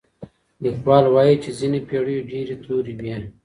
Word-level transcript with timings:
ليکوال 0.63 1.05
وايي 1.13 1.35
چي 1.43 1.49
ځينې 1.59 1.79
پېړۍ 1.87 2.17
ډېرې 2.29 2.55
تورې 2.63 2.93
وې. 3.01 3.15